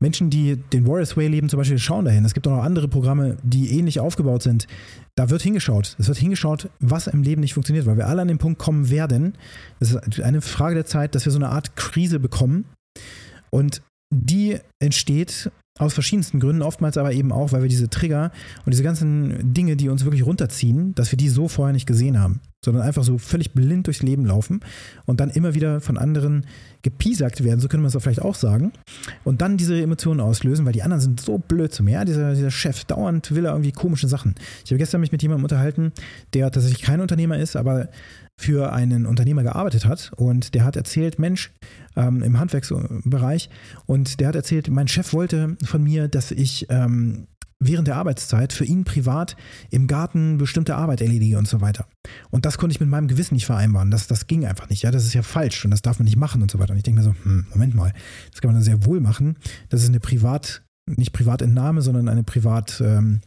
Menschen, 0.00 0.28
die 0.28 0.56
den 0.56 0.86
Warriors 0.86 1.16
Way 1.16 1.28
leben, 1.28 1.48
zum 1.48 1.58
Beispiel, 1.58 1.78
schauen 1.78 2.04
dahin. 2.04 2.26
Es 2.26 2.34
gibt 2.34 2.46
auch 2.46 2.56
noch 2.56 2.62
andere 2.62 2.88
Programme, 2.88 3.38
die 3.42 3.78
ähnlich 3.78 4.00
aufgebaut 4.00 4.42
sind. 4.42 4.66
Da 5.14 5.30
wird 5.30 5.40
hingeschaut. 5.40 5.96
Es 5.98 6.08
wird 6.08 6.18
hingeschaut, 6.18 6.68
was 6.78 7.06
im 7.06 7.22
Leben 7.22 7.40
nicht 7.40 7.54
funktioniert, 7.54 7.86
weil 7.86 7.96
wir 7.96 8.06
alle 8.06 8.20
an 8.20 8.28
den 8.28 8.38
Punkt 8.38 8.58
kommen 8.58 8.90
werden. 8.90 9.34
Es 9.78 9.92
ist 9.92 10.20
eine 10.20 10.42
Frage 10.42 10.74
der 10.74 10.86
Zeit, 10.86 11.14
dass 11.14 11.24
wir 11.24 11.32
so 11.32 11.38
eine 11.38 11.48
Art 11.48 11.76
Krise 11.76 12.20
bekommen. 12.20 12.66
Und 13.48 13.80
die 14.14 14.58
entsteht 14.78 15.50
aus 15.78 15.94
verschiedensten 15.94 16.40
Gründen, 16.40 16.62
oftmals 16.62 16.98
aber 16.98 17.12
eben 17.12 17.32
auch, 17.32 17.52
weil 17.52 17.62
wir 17.62 17.68
diese 17.68 17.88
Trigger 17.88 18.30
und 18.66 18.72
diese 18.72 18.82
ganzen 18.82 19.54
Dinge, 19.54 19.76
die 19.76 19.88
uns 19.88 20.04
wirklich 20.04 20.26
runterziehen, 20.26 20.94
dass 20.94 21.10
wir 21.12 21.16
die 21.16 21.30
so 21.30 21.48
vorher 21.48 21.72
nicht 21.72 21.86
gesehen 21.86 22.20
haben, 22.20 22.40
sondern 22.64 22.82
einfach 22.82 23.04
so 23.04 23.18
völlig 23.18 23.52
blind 23.52 23.86
durchs 23.86 24.02
Leben 24.02 24.26
laufen 24.26 24.60
und 25.06 25.20
dann 25.20 25.30
immer 25.30 25.54
wieder 25.54 25.80
von 25.80 25.96
anderen 25.96 26.46
gepiesackt 26.82 27.42
werden, 27.42 27.60
so 27.60 27.68
könnte 27.68 27.82
man 27.82 27.94
es 27.94 28.02
vielleicht 28.02 28.22
auch 28.22 28.34
sagen, 28.34 28.72
und 29.24 29.40
dann 29.40 29.56
diese 29.56 29.80
Emotionen 29.80 30.20
auslösen, 30.20 30.66
weil 30.66 30.72
die 30.72 30.82
anderen 30.82 31.00
sind 31.00 31.20
so 31.20 31.38
blöd 31.38 31.72
zu 31.72 31.82
mir. 31.82 31.92
Ja, 31.92 32.04
dieser, 32.04 32.34
dieser 32.34 32.50
Chef, 32.50 32.84
dauernd 32.84 33.34
will 33.34 33.44
er 33.44 33.52
irgendwie 33.52 33.72
komische 33.72 34.08
Sachen. 34.08 34.34
Ich 34.64 34.70
habe 34.70 34.78
gestern 34.78 35.00
mich 35.00 35.12
mit 35.12 35.22
jemandem 35.22 35.44
unterhalten, 35.44 35.92
der 36.34 36.50
tatsächlich 36.50 36.82
kein 36.82 37.00
Unternehmer 37.00 37.38
ist, 37.38 37.56
aber 37.56 37.88
für 38.36 38.72
einen 38.72 39.04
Unternehmer 39.04 39.42
gearbeitet 39.42 39.84
hat 39.84 40.12
und 40.16 40.54
der 40.54 40.64
hat 40.64 40.76
erzählt, 40.76 41.18
Mensch, 41.18 41.52
ähm, 41.96 42.22
im 42.22 42.38
Handwerksbereich 42.38 43.50
und 43.86 44.20
der 44.20 44.28
hat 44.28 44.34
erzählt, 44.34 44.68
mein 44.70 44.88
Chef 44.88 45.12
wollte 45.12 45.56
von 45.62 45.82
mir, 45.82 46.08
dass 46.08 46.30
ich 46.30 46.66
ähm, 46.70 47.26
während 47.60 47.86
der 47.86 47.96
Arbeitszeit 47.96 48.52
für 48.52 48.64
ihn 48.64 48.84
privat 48.84 49.36
im 49.70 49.86
Garten 49.86 50.38
bestimmte 50.38 50.74
Arbeit 50.76 51.02
erledige 51.02 51.38
und 51.38 51.46
so 51.46 51.60
weiter. 51.60 51.86
Und 52.30 52.46
das 52.46 52.58
konnte 52.58 52.74
ich 52.74 52.80
mit 52.80 52.88
meinem 52.88 53.06
Gewissen 53.06 53.34
nicht 53.34 53.46
vereinbaren. 53.46 53.90
Das, 53.90 54.06
das 54.06 54.26
ging 54.26 54.46
einfach 54.46 54.70
nicht. 54.70 54.82
Ja, 54.82 54.90
das 54.90 55.04
ist 55.04 55.14
ja 55.14 55.22
falsch 55.22 55.64
und 55.64 55.70
das 55.70 55.82
darf 55.82 55.98
man 55.98 56.06
nicht 56.06 56.16
machen 56.16 56.42
und 56.42 56.50
so 56.50 56.58
weiter. 56.58 56.72
Und 56.72 56.78
ich 56.78 56.82
denke 56.82 57.00
mir 57.00 57.04
so, 57.04 57.14
hm, 57.22 57.46
Moment 57.50 57.74
mal, 57.74 57.92
das 58.30 58.40
kann 58.40 58.48
man 58.48 58.56
dann 58.56 58.64
sehr 58.64 58.86
wohl 58.86 59.00
machen. 59.00 59.36
Das 59.68 59.82
ist 59.82 59.88
eine 59.88 60.00
Privat, 60.00 60.62
nicht 60.86 61.12
Privatentnahme, 61.12 61.82
sondern 61.82 62.08
eine 62.08 62.24
Privat, 62.24 62.80
ähm, 62.84 63.20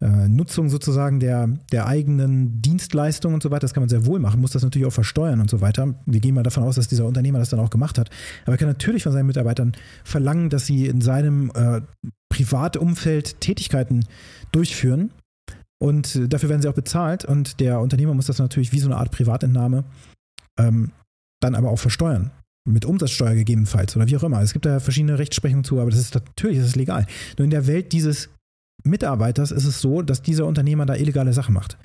äh, 0.00 0.28
Nutzung 0.28 0.68
sozusagen 0.68 1.20
der, 1.20 1.48
der 1.72 1.86
eigenen 1.86 2.60
Dienstleistung 2.60 3.32
und 3.32 3.42
so 3.42 3.50
weiter, 3.50 3.60
das 3.60 3.74
kann 3.74 3.82
man 3.82 3.88
sehr 3.88 4.04
wohl 4.04 4.18
machen, 4.18 4.40
muss 4.40 4.50
das 4.50 4.62
natürlich 4.62 4.86
auch 4.86 4.92
versteuern 4.92 5.40
und 5.40 5.48
so 5.48 5.60
weiter. 5.60 5.94
Wir 6.04 6.20
gehen 6.20 6.34
mal 6.34 6.42
davon 6.42 6.62
aus, 6.62 6.74
dass 6.74 6.88
dieser 6.88 7.06
Unternehmer 7.06 7.38
das 7.38 7.48
dann 7.48 7.60
auch 7.60 7.70
gemacht 7.70 7.96
hat. 7.96 8.10
Aber 8.42 8.52
er 8.52 8.58
kann 8.58 8.68
natürlich 8.68 9.04
von 9.04 9.12
seinen 9.12 9.26
Mitarbeitern 9.26 9.72
verlangen, 10.04 10.50
dass 10.50 10.66
sie 10.66 10.86
in 10.86 11.00
seinem 11.00 11.50
äh, 11.54 11.80
Privatumfeld 12.34 13.40
Tätigkeiten 13.40 14.06
durchführen. 14.50 15.12
Und 15.78 16.16
äh, 16.16 16.28
dafür 16.28 16.48
werden 16.48 16.62
sie 16.62 16.68
auch 16.68 16.74
bezahlt. 16.74 17.24
Und 17.24 17.60
der 17.60 17.80
Unternehmer 17.80 18.14
muss 18.14 18.26
das 18.26 18.38
natürlich 18.38 18.72
wie 18.72 18.80
so 18.80 18.88
eine 18.88 18.96
Art 18.96 19.12
Privatentnahme 19.12 19.84
ähm, 20.58 20.90
dann 21.40 21.54
aber 21.54 21.70
auch 21.70 21.78
versteuern 21.78 22.30
mit 22.66 22.86
Umsatzsteuer 22.86 23.34
gegebenenfalls 23.34 23.94
oder 23.94 24.06
wie 24.08 24.16
auch 24.16 24.22
immer. 24.22 24.40
Es 24.40 24.54
gibt 24.54 24.64
da 24.64 24.80
verschiedene 24.80 25.18
Rechtsprechungen 25.18 25.64
zu, 25.64 25.80
aber 25.80 25.90
das 25.90 26.00
ist 26.00 26.14
natürlich 26.14 26.58
das 26.58 26.68
ist 26.68 26.76
legal. 26.76 27.06
Nur 27.36 27.44
in 27.44 27.50
der 27.50 27.66
Welt 27.66 27.92
dieses 27.92 28.30
Mitarbeiters 28.86 29.50
ist 29.50 29.64
es 29.64 29.80
so, 29.80 30.02
dass 30.02 30.20
dieser 30.20 30.44
Unternehmer 30.44 30.84
da 30.84 30.94
illegale 30.94 31.32
Sachen 31.32 31.54
macht. 31.54 31.78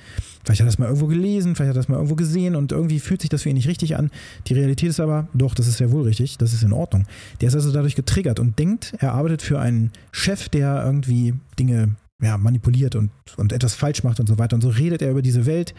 Vielleicht 0.44 0.60
hat 0.60 0.66
er 0.66 0.72
das 0.72 0.80
mal 0.80 0.88
irgendwo 0.88 1.08
gelesen, 1.08 1.56
vielleicht 1.56 1.70
hat 1.70 1.76
er 1.78 1.80
das 1.80 1.88
mal 1.88 1.96
irgendwo 1.96 2.16
gesehen 2.16 2.56
und 2.56 2.74
irgendwie 2.74 3.00
fühlt 3.00 3.22
sich 3.22 3.30
das 3.30 3.44
für 3.44 3.50
ihn 3.50 3.56
nicht 3.56 3.70
richtig 3.70 3.96
an. 3.96 4.12
Die 4.48 4.54
Realität 4.54 4.90
ist 4.90 5.00
aber, 5.00 5.30
doch, 5.34 5.54
das 5.56 5.68
ist 5.68 5.78
sehr 5.78 5.92
wohl 5.92 6.04
richtig, 6.04 6.38
das 6.38 6.54
ist 6.54 6.62
in 6.62 6.74
Ordnung. 6.74 7.06
Der 7.40 7.48
ist 7.48 7.56
also 7.56 7.72
dadurch 7.72 7.96
getriggert 7.96 8.40
und 8.40 8.60
denkt, 8.60 8.96
er 9.00 9.14
arbeitet 9.14 9.42
für 9.42 9.60
einen 9.60 9.92
Chef, 10.12 10.50
der 10.50 10.84
irgendwie 10.84 11.36
Dinge 11.58 11.96
ja, 12.22 12.38
manipuliert 12.38 12.96
und, 12.96 13.12
und 13.38 13.54
etwas 13.54 13.76
falsch 13.76 14.04
macht 14.04 14.20
und 14.20 14.28
so 14.28 14.38
weiter. 14.38 14.56
Und 14.56 14.62
so 14.62 14.70
redet 14.70 15.02
er 15.02 15.12
über 15.12 15.22
diese 15.22 15.46
Welt 15.46 15.74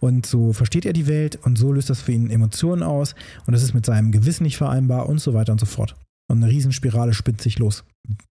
und 0.00 0.26
so 0.26 0.52
versteht 0.52 0.84
er 0.84 0.92
die 0.92 1.06
Welt 1.06 1.38
und 1.44 1.56
so 1.56 1.72
löst 1.72 1.88
das 1.88 2.02
für 2.02 2.12
ihn 2.12 2.28
Emotionen 2.28 2.82
aus 2.82 3.14
und 3.46 3.52
das 3.52 3.62
ist 3.62 3.72
mit 3.72 3.86
seinem 3.86 4.12
Gewissen 4.12 4.42
nicht 4.42 4.58
vereinbar 4.58 5.08
und 5.08 5.18
so 5.18 5.32
weiter 5.32 5.52
und 5.52 5.60
so 5.60 5.66
fort. 5.66 5.96
Und 6.30 6.42
eine 6.42 6.52
Riesenspirale 6.52 7.14
spinnt 7.14 7.40
sich 7.40 7.58
los. 7.58 7.84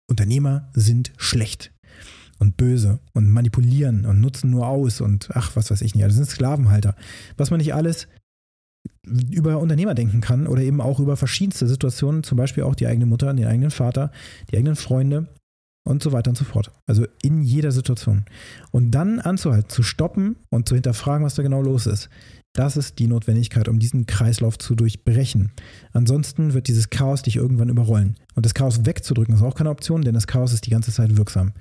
Unternehmer 0.07 0.69
sind 0.75 1.13
schlecht 1.17 1.73
und 2.39 2.57
böse 2.57 3.01
und 3.13 3.31
manipulieren 3.31 4.05
und 4.05 4.21
nutzen 4.21 4.51
nur 4.51 4.67
aus 4.67 5.01
und 5.01 5.31
ach, 5.33 5.57
was 5.57 5.71
weiß 5.71 5.83
ich 5.83 5.95
nicht. 5.95 6.07
Das 6.07 6.15
sind 6.15 6.29
Sklavenhalter. 6.29 6.95
Was 7.37 7.51
man 7.51 7.59
nicht 7.59 7.75
alles 7.75 8.09
über 9.31 9.59
Unternehmer 9.59 9.95
denken 9.95 10.21
kann 10.21 10.47
oder 10.47 10.63
eben 10.63 10.81
auch 10.81 11.01
über 11.01 11.17
verschiedenste 11.17 11.67
Situationen, 11.67 12.23
zum 12.23 12.39
Beispiel 12.39 12.65
auch 12.65 12.75
die 12.75 12.87
eigene 12.87 13.07
Mutter, 13.07 13.33
den 13.33 13.47
eigenen 13.47 13.71
Vater, 13.71 14.11
die 14.51 14.57
eigenen 14.57 14.77
Freunde 14.77 15.29
und 15.87 16.03
so 16.03 16.13
weiter 16.13 16.31
und 16.31 16.37
so 16.37 16.45
fort. 16.45 16.73
Also 16.87 17.07
in 17.23 17.43
jeder 17.43 17.73
Situation. 17.73 18.25
Und 18.73 18.91
dann 18.91 19.21
anzuhalten, 19.21 19.71
zu 19.71 19.83
stoppen 19.83 20.37
und 20.51 20.69
zu 20.69 20.75
hinterfragen, 20.75 21.25
was 21.25 21.37
da 21.37 21.43
genau 21.43 21.63
los 21.63 21.87
ist. 21.87 22.09
Das 22.53 22.77
ist 22.77 22.99
die 22.99 23.07
Notwendigkeit, 23.07 23.69
um 23.69 23.79
diesen 23.79 24.07
Kreislauf 24.07 24.59
zu 24.59 24.75
durchbrechen. 24.75 25.53
Ansonsten 25.93 26.55
wird 26.55 26.69
dieses 26.69 26.91
Chaos 26.91 27.23
dich 27.23 27.37
irgendwann 27.37 27.69
überrollen. 27.69 28.17
Und 28.35 28.47
das 28.47 28.55
Chaos 28.55 28.87
wegzudrücken 28.87 29.35
ist 29.35 29.43
auch 29.43 29.55
keine 29.55 29.71
Option, 29.71 30.03
denn 30.03 30.15
das 30.15 30.27
Chaos 30.27 30.55
ist 30.55 30.67
die 30.67 30.71
ganze 30.71 30.91
Zeit 30.91 31.17
wirksam. 31.17 31.53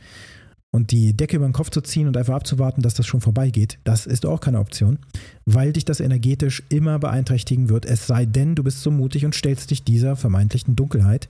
Und 0.75 0.91
die 0.91 1.13
Decke 1.13 1.38
über 1.38 1.48
den 1.48 1.53
Kopf 1.53 1.70
zu 1.70 1.79
ziehen 1.79 2.05
und 2.08 2.17
einfach 2.17 2.36
abzuwarten, 2.36 2.82
dass 2.82 2.96
das 2.96 3.08
schon 3.08 3.22
vorbeigeht, 3.22 3.79
das 3.86 4.05
ist 4.05 4.25
auch 4.25 4.41
keine 4.41 4.60
Option, 4.60 5.00
weil 5.46 5.72
dich 5.72 5.86
das 5.86 6.01
energetisch 6.01 6.63
immer 6.67 7.00
beeinträchtigen 7.00 7.70
wird, 7.70 7.86
es 7.86 8.08
sei 8.08 8.25
denn, 8.25 8.55
du 8.55 8.63
bist 8.63 8.82
so 8.82 8.91
mutig 8.91 9.24
und 9.24 9.34
stellst 9.34 9.72
dich 9.72 9.86
dieser 9.86 10.17
vermeintlichen 10.17 10.75
Dunkelheit, 10.75 11.29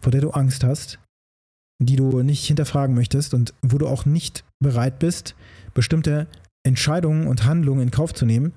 vor 0.00 0.12
der 0.12 0.22
du 0.22 0.30
Angst 0.30 0.64
hast, 0.64 0.98
die 1.78 1.96
du 1.96 2.22
nicht 2.22 2.46
hinterfragen 2.46 2.94
möchtest 2.94 3.34
und 3.34 3.52
wo 3.60 3.76
du 3.76 3.86
auch 3.86 4.06
nicht 4.06 4.44
bereit 4.60 4.98
bist, 4.98 5.34
bestimmte 5.74 6.26
Entscheidungen 6.64 7.26
und 7.26 7.44
Handlungen 7.44 7.82
in 7.82 7.90
Kauf 7.90 8.14
zu 8.14 8.24
nehmen, 8.24 8.54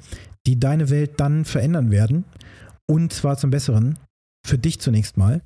die 0.48 0.58
deine 0.58 0.90
Welt 0.90 1.20
dann 1.20 1.44
verändern 1.44 1.92
werden 1.92 2.24
und 2.88 3.12
zwar 3.12 3.38
zum 3.38 3.50
Besseren, 3.50 4.00
für 4.48 4.58
dich 4.58 4.80
zunächst 4.80 5.18
mal 5.18 5.42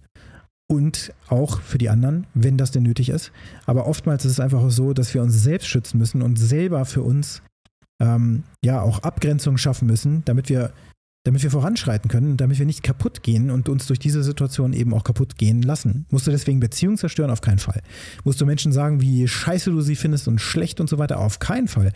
und 0.74 1.14
auch 1.30 1.62
für 1.62 1.78
die 1.78 1.90
anderen, 1.90 2.26
wenn 2.34 2.58
das 2.58 2.72
denn 2.72 2.84
nötig 2.84 3.10
ist. 3.10 3.32
Aber 3.66 3.86
oftmals 3.86 4.26
ist 4.26 4.34
es 4.34 4.40
einfach 4.40 4.70
so, 4.72 4.94
dass 4.94 5.14
wir 5.14 5.22
uns 5.22 5.42
selbst 5.42 5.68
schützen 5.68 6.00
müssen 6.00 6.22
und 6.22 6.38
selber 6.38 6.86
für 6.86 7.04
uns 7.04 7.44
ähm, 8.02 8.44
ja 8.64 8.82
auch 8.82 9.00
Abgrenzungen 9.00 9.60
schaffen 9.60 9.88
müssen, 9.88 10.24
damit 10.26 10.50
wir 10.50 10.74
damit 11.26 11.42
wir 11.42 11.52
voranschreiten 11.52 12.10
können, 12.12 12.36
damit 12.36 12.60
wir 12.60 12.66
nicht 12.66 12.84
kaputt 12.84 13.24
gehen 13.24 13.50
und 13.50 13.70
uns 13.70 13.88
durch 13.88 13.98
diese 13.98 14.24
Situation 14.24 14.74
eben 14.74 14.94
auch 14.94 15.06
kaputt 15.06 15.38
gehen 15.38 15.62
lassen. 15.62 16.06
Musst 16.10 16.28
du 16.28 16.32
deswegen 16.32 16.60
Beziehungen 16.60 16.98
zerstören? 16.98 17.32
Auf 17.32 17.40
keinen 17.40 17.60
Fall. 17.60 17.82
Musst 18.26 18.42
du 18.42 18.46
Menschen 18.46 18.74
sagen, 18.74 19.00
wie 19.00 19.26
scheiße 19.26 19.72
du 19.72 19.80
sie 19.80 19.96
findest 19.96 20.28
und 20.28 20.42
schlecht 20.42 20.82
und 20.82 20.90
so 20.90 20.98
weiter? 20.98 21.20
Auf 21.20 21.40
keinen 21.40 21.70
Fall. 21.70 21.94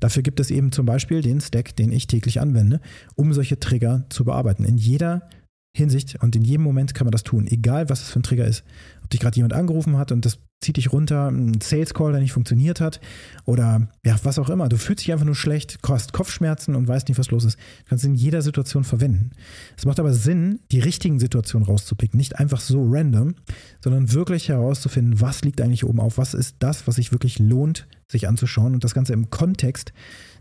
Dafür 0.00 0.22
gibt 0.22 0.40
es 0.40 0.50
eben 0.50 0.72
zum 0.72 0.86
Beispiel 0.86 1.20
den 1.20 1.42
Stack, 1.42 1.76
den 1.76 1.92
ich 1.92 2.06
täglich 2.06 2.40
anwende, 2.40 2.80
um 3.16 3.34
solche 3.34 3.60
Trigger 3.60 4.06
zu 4.08 4.24
bearbeiten. 4.24 4.64
In 4.64 4.78
jeder 4.78 5.28
Hinsicht 5.72 6.16
und 6.20 6.34
in 6.34 6.42
jedem 6.42 6.64
Moment 6.64 6.94
kann 6.94 7.06
man 7.06 7.12
das 7.12 7.22
tun, 7.22 7.46
egal 7.46 7.88
was 7.88 8.02
es 8.02 8.10
für 8.10 8.18
ein 8.18 8.24
Trigger 8.24 8.44
ist. 8.44 8.64
Ob 9.04 9.10
dich 9.10 9.20
gerade 9.20 9.36
jemand 9.36 9.52
angerufen 9.52 9.96
hat 9.98 10.10
und 10.10 10.24
das 10.24 10.38
zieht 10.60 10.76
dich 10.76 10.92
runter, 10.92 11.28
ein 11.28 11.60
Sales 11.60 11.94
Call, 11.94 12.12
der 12.12 12.20
nicht 12.20 12.32
funktioniert 12.32 12.80
hat 12.80 13.00
oder 13.44 13.88
ja, 14.04 14.16
was 14.24 14.38
auch 14.38 14.50
immer. 14.50 14.68
Du 14.68 14.76
fühlst 14.76 15.04
dich 15.04 15.12
einfach 15.12 15.24
nur 15.24 15.36
schlecht, 15.36 15.78
hast 15.88 16.12
Kopfschmerzen 16.12 16.74
und 16.74 16.88
weißt 16.88 17.08
nicht, 17.08 17.18
was 17.18 17.30
los 17.30 17.44
ist. 17.44 17.56
Du 17.56 17.88
kannst 17.88 18.04
es 18.04 18.08
in 18.08 18.14
jeder 18.14 18.42
Situation 18.42 18.84
verwenden. 18.84 19.30
Es 19.76 19.86
macht 19.86 20.00
aber 20.00 20.12
Sinn, 20.12 20.60
die 20.72 20.80
richtigen 20.80 21.20
Situationen 21.20 21.66
rauszupicken, 21.66 22.18
nicht 22.18 22.38
einfach 22.38 22.60
so 22.60 22.84
random, 22.84 23.36
sondern 23.82 24.12
wirklich 24.12 24.48
herauszufinden, 24.48 25.20
was 25.20 25.42
liegt 25.42 25.60
eigentlich 25.60 25.84
oben 25.84 26.00
auf, 26.00 26.18
was 26.18 26.34
ist 26.34 26.56
das, 26.58 26.86
was 26.86 26.96
sich 26.96 27.12
wirklich 27.12 27.38
lohnt, 27.38 27.86
sich 28.08 28.28
anzuschauen 28.28 28.74
und 28.74 28.84
das 28.84 28.94
Ganze 28.94 29.12
im 29.12 29.30
Kontext 29.30 29.92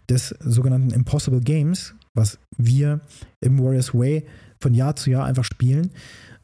des 0.09 0.35
sogenannten 0.39 0.89
Impossible 0.89 1.39
Games, 1.39 1.95
was 2.13 2.39
wir 2.57 3.01
im 3.41 3.59
Warriors 3.59 3.93
Way 3.93 4.25
von 4.61 4.73
Jahr 4.73 4.95
zu 4.95 5.09
Jahr 5.09 5.25
einfach 5.25 5.43
spielen, 5.43 5.91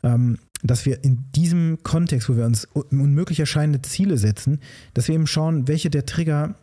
ähm, 0.03 0.37
dass 0.63 0.85
wir 0.85 1.03
in 1.03 1.31
diesem 1.35 1.79
Kontext, 1.83 2.29
wo 2.29 2.37
wir 2.37 2.45
uns 2.45 2.65
unmöglich 2.65 3.39
erscheinende 3.39 3.81
Ziele 3.81 4.17
setzen, 4.17 4.59
dass 4.93 5.07
wir 5.07 5.15
eben 5.15 5.27
schauen, 5.27 5.67
welche 5.67 5.89
der 5.89 6.05
Trigger 6.05 6.55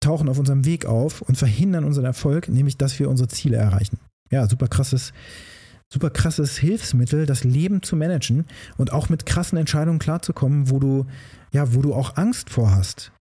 tauchen 0.00 0.28
auf 0.28 0.38
unserem 0.38 0.64
Weg 0.64 0.86
auf 0.86 1.20
und 1.22 1.36
verhindern 1.36 1.84
unseren 1.84 2.06
Erfolg, 2.06 2.48
nämlich 2.48 2.78
dass 2.78 2.98
wir 2.98 3.10
unsere 3.10 3.28
Ziele 3.28 3.56
erreichen. 3.56 3.98
Ja, 4.30 4.48
super 4.48 4.68
krasses, 4.68 5.12
super 5.92 6.10
krasses 6.10 6.56
Hilfsmittel, 6.56 7.26
das 7.26 7.44
Leben 7.44 7.82
zu 7.82 7.96
managen 7.96 8.46
und 8.78 8.92
auch 8.92 9.08
mit 9.08 9.26
krassen 9.26 9.58
Entscheidungen 9.58 9.98
klarzukommen, 9.98 10.70
wo 10.70 10.78
du, 10.78 11.06
ja, 11.52 11.74
wo 11.74 11.82
du 11.82 11.92
auch 11.92 12.16
Angst 12.16 12.48
vor 12.48 12.70
hast. 12.70 13.12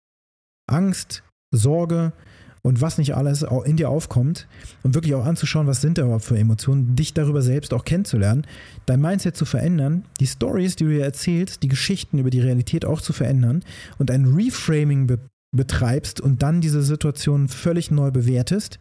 Angst, 0.67 1.23
Sorge, 1.51 2.13
und 2.61 2.81
was 2.81 2.97
nicht 2.97 3.15
alles 3.15 3.45
in 3.65 3.77
dir 3.77 3.89
aufkommt 3.89 4.47
und 4.83 4.95
wirklich 4.95 5.15
auch 5.15 5.25
anzuschauen, 5.25 5.67
was 5.67 5.81
sind 5.81 5.97
da 5.97 6.03
überhaupt 6.03 6.25
für 6.25 6.37
Emotionen, 6.37 6.95
dich 6.95 7.13
darüber 7.13 7.41
selbst 7.41 7.73
auch 7.73 7.85
kennenzulernen, 7.85 8.45
dein 8.85 9.01
Mindset 9.01 9.35
zu 9.35 9.45
verändern, 9.45 10.05
die 10.19 10.27
Stories, 10.27 10.75
die 10.75 10.85
du 10.85 10.91
dir 10.91 11.03
erzählst, 11.03 11.63
die 11.63 11.67
Geschichten 11.67 12.17
über 12.17 12.29
die 12.29 12.41
Realität 12.41 12.85
auch 12.85 13.01
zu 13.01 13.13
verändern 13.13 13.63
und 13.97 14.11
ein 14.11 14.25
Reframing 14.25 15.07
be 15.07 15.19
betreibst 15.51 16.21
und 16.21 16.43
dann 16.43 16.61
diese 16.61 16.83
Situation 16.83 17.47
völlig 17.47 17.89
neu 17.89 18.11
bewertest 18.11 18.77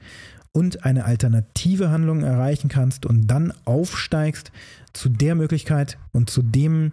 und 0.52 0.84
eine 0.84 1.04
alternative 1.04 1.90
Handlung 1.90 2.22
erreichen 2.22 2.68
kannst 2.68 3.06
und 3.06 3.26
dann 3.26 3.52
aufsteigst 3.64 4.52
zu 4.92 5.08
der 5.08 5.34
Möglichkeit 5.34 5.98
und 6.12 6.30
zu 6.30 6.42
dem, 6.42 6.92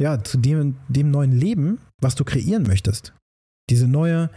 ja, 0.00 0.22
zu 0.22 0.38
dem, 0.38 0.76
dem 0.88 1.10
neuen 1.10 1.32
Leben, 1.32 1.78
was 2.00 2.14
du 2.14 2.24
kreieren 2.24 2.62
möchtest. 2.62 3.12
Diese 3.70 3.88
neue, 3.88 4.30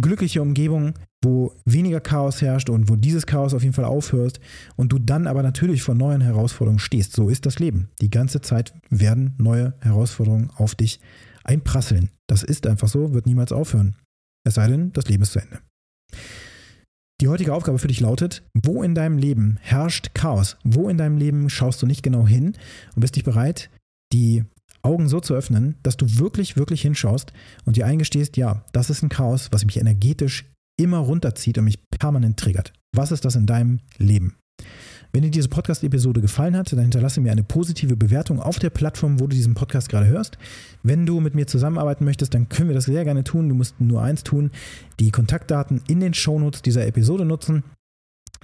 glückliche 0.00 0.42
Umgebung, 0.42 0.94
wo 1.22 1.52
weniger 1.64 2.00
Chaos 2.00 2.42
herrscht 2.42 2.70
und 2.70 2.88
wo 2.88 2.96
dieses 2.96 3.26
Chaos 3.26 3.54
auf 3.54 3.62
jeden 3.62 3.74
Fall 3.74 3.84
aufhört 3.84 4.40
und 4.76 4.92
du 4.92 4.98
dann 4.98 5.26
aber 5.26 5.42
natürlich 5.42 5.82
vor 5.82 5.94
neuen 5.94 6.20
Herausforderungen 6.20 6.78
stehst. 6.78 7.14
So 7.14 7.28
ist 7.28 7.46
das 7.46 7.58
Leben. 7.58 7.88
Die 8.00 8.10
ganze 8.10 8.40
Zeit 8.40 8.74
werden 8.90 9.34
neue 9.38 9.74
Herausforderungen 9.80 10.50
auf 10.56 10.74
dich 10.74 11.00
einprasseln. 11.44 12.10
Das 12.26 12.42
ist 12.42 12.66
einfach 12.66 12.88
so, 12.88 13.12
wird 13.14 13.26
niemals 13.26 13.52
aufhören. 13.52 13.96
Es 14.46 14.54
sei 14.54 14.68
denn, 14.68 14.92
das 14.92 15.08
Leben 15.08 15.22
ist 15.22 15.32
zu 15.32 15.40
Ende. 15.40 15.60
Die 17.20 17.28
heutige 17.28 17.54
Aufgabe 17.54 17.78
für 17.78 17.88
dich 17.88 18.00
lautet, 18.00 18.42
wo 18.54 18.82
in 18.82 18.94
deinem 18.94 19.18
Leben 19.18 19.58
herrscht 19.60 20.14
Chaos? 20.14 20.56
Wo 20.64 20.88
in 20.88 20.98
deinem 20.98 21.16
Leben 21.16 21.48
schaust 21.48 21.80
du 21.80 21.86
nicht 21.86 22.02
genau 22.02 22.26
hin 22.26 22.56
und 22.94 23.00
bist 23.00 23.16
dich 23.16 23.24
bereit, 23.24 23.70
die 24.12 24.44
Augen 24.84 25.08
so 25.08 25.20
zu 25.20 25.34
öffnen, 25.34 25.76
dass 25.82 25.96
du 25.96 26.18
wirklich, 26.18 26.56
wirklich 26.56 26.82
hinschaust 26.82 27.32
und 27.64 27.76
dir 27.76 27.86
eingestehst, 27.86 28.36
ja, 28.36 28.64
das 28.72 28.90
ist 28.90 29.02
ein 29.02 29.08
Chaos, 29.08 29.48
was 29.50 29.64
mich 29.64 29.78
energetisch 29.78 30.44
immer 30.76 30.98
runterzieht 30.98 31.58
und 31.58 31.64
mich 31.64 31.78
permanent 31.90 32.38
triggert. 32.38 32.72
Was 32.94 33.12
ist 33.12 33.24
das 33.24 33.36
in 33.36 33.46
deinem 33.46 33.80
Leben? 33.98 34.36
Wenn 35.12 35.22
dir 35.22 35.30
diese 35.30 35.48
Podcast-Episode 35.48 36.20
gefallen 36.20 36.56
hat, 36.56 36.72
dann 36.72 36.80
hinterlasse 36.80 37.20
mir 37.20 37.30
eine 37.30 37.44
positive 37.44 37.96
Bewertung 37.96 38.40
auf 38.40 38.58
der 38.58 38.70
Plattform, 38.70 39.20
wo 39.20 39.28
du 39.28 39.36
diesen 39.36 39.54
Podcast 39.54 39.88
gerade 39.88 40.06
hörst. 40.06 40.38
Wenn 40.82 41.06
du 41.06 41.20
mit 41.20 41.36
mir 41.36 41.46
zusammenarbeiten 41.46 42.04
möchtest, 42.04 42.34
dann 42.34 42.48
können 42.48 42.68
wir 42.68 42.74
das 42.74 42.86
sehr 42.86 43.04
gerne 43.04 43.22
tun. 43.22 43.48
Du 43.48 43.54
musst 43.54 43.80
nur 43.80 44.02
eins 44.02 44.24
tun, 44.24 44.50
die 44.98 45.12
Kontaktdaten 45.12 45.82
in 45.86 46.00
den 46.00 46.14
Shownotes 46.14 46.62
dieser 46.62 46.84
Episode 46.84 47.24
nutzen. 47.24 47.62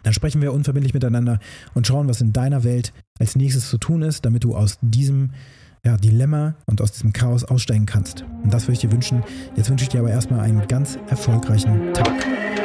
Dann 0.05 0.13
sprechen 0.13 0.41
wir 0.43 0.53
unverbindlich 0.53 0.95
miteinander 0.95 1.41
und 1.75 1.89
schauen, 1.89 2.09
was 2.09 2.21
in 2.21 2.33
deiner 2.33 2.63
Welt 2.63 2.93
als 3.19 3.35
nächstes 3.35 3.69
zu 3.69 3.79
tun 3.79 4.03
ist, 4.03 4.25
damit 4.25 4.45
du 4.45 4.55
aus 4.55 4.79
diesem 4.81 5.33
ja, 5.85 5.97
Dilemma 5.97 6.55
und 6.67 6.81
aus 6.81 6.93
diesem 6.93 7.13
Chaos 7.13 7.45
aussteigen 7.45 7.87
kannst. 7.87 8.25
Und 8.43 8.53
das 8.53 8.65
würde 8.65 8.75
ich 8.75 8.81
dir 8.81 8.93
wünschen. 8.93 9.23
Jetzt 9.57 9.71
wünsche 9.71 9.85
ich 9.85 9.89
dir 9.89 10.01
aber 10.01 10.11
erstmal 10.11 10.41
einen 10.41 10.67
ganz 10.69 10.99
erfolgreichen 11.09 11.93
Tag. 11.95 12.60